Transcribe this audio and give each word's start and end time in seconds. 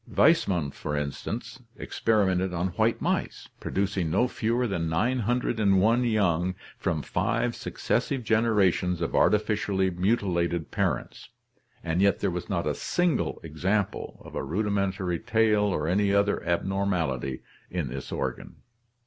Weismann, 0.09 0.71
for 0.71 0.97
instance, 0.97 1.59
experimented 1.77 2.55
on 2.55 2.69
white 2.69 3.01
mice, 3.01 3.49
producing 3.59 4.09
no 4.09 4.27
fewer 4.27 4.65
than 4.65 4.89
901 4.89 6.03
young 6.05 6.55
from 6.75 7.03
five 7.03 7.55
successive 7.55 8.23
generations 8.23 8.99
of 8.99 9.13
arti 9.13 9.37
ficially 9.37 9.95
mutilated 9.95 10.71
parents, 10.71 11.29
and 11.83 12.01
yet 12.01 12.17
there 12.17 12.31
was 12.31 12.49
not 12.49 12.65
a 12.65 12.73
single 12.73 13.39
example 13.43 14.19
of 14.25 14.33
a 14.33 14.43
rudimentary 14.43 15.19
tail 15.19 15.65
or 15.65 15.87
any 15.87 16.11
other 16.11 16.43
abnormality 16.49 17.43
in 17.69 17.87
this 17.89 18.11
organ. 18.11 18.55